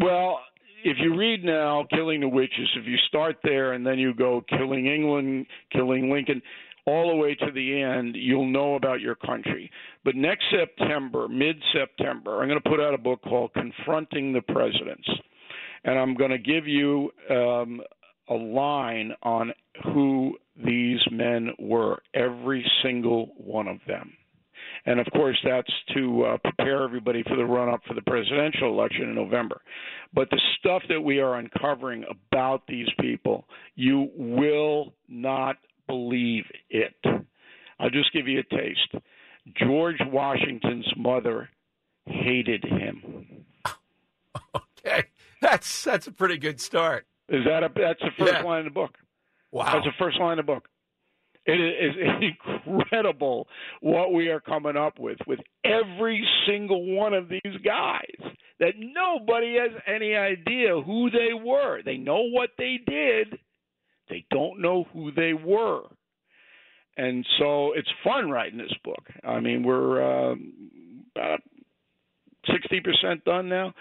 Well, 0.00 0.40
if 0.84 0.98
you 1.00 1.16
read 1.16 1.42
now 1.42 1.86
Killing 1.90 2.20
the 2.20 2.28
Witches, 2.28 2.68
if 2.76 2.86
you 2.86 2.96
start 3.08 3.36
there 3.42 3.72
and 3.72 3.86
then 3.86 3.98
you 3.98 4.14
go 4.14 4.44
Killing 4.48 4.86
England, 4.86 5.46
Killing 5.72 6.10
Lincoln, 6.10 6.42
all 6.86 7.08
the 7.08 7.16
way 7.16 7.34
to 7.34 7.50
the 7.50 7.80
end, 7.80 8.14
you'll 8.14 8.50
know 8.50 8.74
about 8.74 9.00
your 9.00 9.14
country. 9.14 9.70
But 10.04 10.14
next 10.14 10.44
September, 10.50 11.26
mid 11.26 11.56
September, 11.72 12.42
I'm 12.42 12.48
going 12.48 12.60
to 12.60 12.68
put 12.68 12.80
out 12.80 12.92
a 12.92 12.98
book 12.98 13.22
called 13.22 13.52
Confronting 13.54 14.34
the 14.34 14.42
Presidents. 14.42 15.08
And 15.84 15.98
I'm 15.98 16.14
going 16.14 16.30
to 16.30 16.38
give 16.38 16.66
you 16.66 17.10
um, 17.30 17.80
a 18.28 18.34
line 18.34 19.12
on 19.22 19.52
who 19.84 20.36
these 20.62 21.00
men 21.10 21.50
were, 21.58 22.02
every 22.14 22.64
single 22.82 23.32
one 23.38 23.68
of 23.68 23.78
them. 23.86 24.12
And 24.86 25.00
of 25.00 25.06
course, 25.14 25.38
that's 25.44 25.72
to 25.94 26.24
uh, 26.24 26.36
prepare 26.44 26.82
everybody 26.84 27.22
for 27.22 27.36
the 27.36 27.44
run 27.44 27.68
up 27.70 27.80
for 27.88 27.94
the 27.94 28.02
presidential 28.02 28.68
election 28.68 29.08
in 29.08 29.14
November. 29.14 29.62
But 30.12 30.28
the 30.30 30.40
stuff 30.58 30.82
that 30.90 31.00
we 31.00 31.20
are 31.20 31.36
uncovering 31.36 32.04
about 32.10 32.62
these 32.68 32.88
people, 33.00 33.46
you 33.74 34.10
will 34.14 34.92
not 35.08 35.56
believe 35.86 36.44
it. 36.68 36.94
I'll 37.80 37.90
just 37.90 38.12
give 38.12 38.28
you 38.28 38.40
a 38.40 38.54
taste. 38.56 38.94
George 39.56 40.00
Washington's 40.06 40.86
mother 40.96 41.48
hated 42.06 42.64
him. 42.64 43.26
Okay, 44.86 45.04
that's 45.40 45.82
that's 45.84 46.06
a 46.08 46.12
pretty 46.12 46.36
good 46.36 46.60
start. 46.60 47.06
Is 47.30 47.42
that 47.46 47.62
a 47.62 47.70
that's 47.74 48.00
the 48.00 48.10
first 48.18 48.34
Yeah. 48.34 48.42
line 48.42 48.58
of 48.58 48.64
the 48.66 48.70
book? 48.70 48.98
Wow. 49.50 49.64
That's 49.72 49.86
the 49.86 49.92
first 49.98 50.20
line 50.20 50.38
of 50.38 50.44
the 50.44 50.52
book. 50.52 50.68
It 51.46 51.60
is 51.60 51.94
incredible 52.46 53.48
what 53.80 54.12
we 54.12 54.28
are 54.28 54.40
coming 54.40 54.76
up 54.76 54.98
with 54.98 55.18
with 55.26 55.40
every 55.64 56.26
single 56.46 56.96
one 56.96 57.12
of 57.12 57.28
these 57.28 57.56
guys 57.64 58.32
that 58.60 58.74
nobody 58.78 59.56
has 59.56 59.72
any 59.86 60.14
idea 60.14 60.80
who 60.80 61.10
they 61.10 61.34
were. 61.34 61.82
They 61.82 61.96
know 61.96 62.28
what 62.30 62.50
they 62.56 62.78
did, 62.86 63.38
they 64.08 64.24
don't 64.30 64.60
know 64.60 64.84
who 64.92 65.12
they 65.12 65.32
were. 65.34 65.82
And 66.96 67.26
so 67.38 67.72
it's 67.72 67.88
fun 68.04 68.30
writing 68.30 68.58
this 68.58 68.72
book. 68.84 69.04
I 69.24 69.40
mean, 69.40 69.64
we're 69.64 70.30
um, 70.30 70.52
about 71.16 71.40
60% 72.48 73.24
done 73.24 73.48
now 73.48 73.74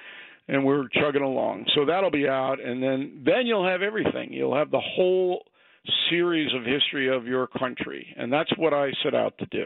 and 0.48 0.66
we're 0.66 0.88
chugging 0.90 1.22
along. 1.22 1.66
So 1.76 1.86
that'll 1.86 2.12
be 2.12 2.28
out 2.28 2.60
and 2.60 2.82
then 2.82 3.22
then 3.26 3.46
you'll 3.46 3.68
have 3.68 3.82
everything. 3.82 4.34
You'll 4.34 4.56
have 4.56 4.72
the 4.72 4.82
whole 4.82 5.44
series 6.10 6.54
of 6.54 6.64
history 6.66 7.14
of 7.14 7.26
your 7.26 7.48
country. 7.48 8.14
And 8.18 8.32
that's 8.32 8.52
what 8.58 8.74
I 8.74 8.92
set 9.04 9.14
out 9.14 9.38
to 9.40 9.46
do. 9.48 9.66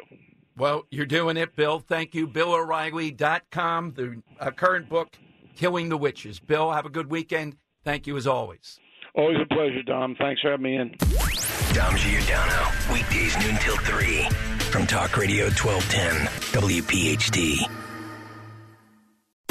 Well, 0.57 0.85
you're 0.89 1.05
doing 1.05 1.37
it, 1.37 1.55
Bill. 1.55 1.79
Thank 1.79 2.15
you. 2.15 2.27
BillO'Reilly.com, 2.27 3.93
the 3.93 4.21
uh, 4.39 4.51
current 4.51 4.89
book, 4.89 5.09
Killing 5.55 5.89
the 5.89 5.97
Witches. 5.97 6.39
Bill, 6.39 6.71
have 6.71 6.85
a 6.85 6.89
good 6.89 7.11
weekend. 7.11 7.57
Thank 7.83 8.07
you 8.07 8.17
as 8.17 8.25
always. 8.25 8.79
Always 9.13 9.37
a 9.41 9.53
pleasure, 9.53 9.83
Dom. 9.83 10.15
Thanks 10.19 10.41
for 10.41 10.51
having 10.51 10.63
me 10.63 10.75
in. 10.75 10.95
Dom 11.73 11.95
Giordano, 11.95 12.71
weekdays 12.91 13.37
noon 13.39 13.55
till 13.57 13.77
3 13.77 14.29
from 14.71 14.87
Talk 14.87 15.15
Radio 15.15 15.45
1210, 15.45 16.27
WPHT. 16.61 17.86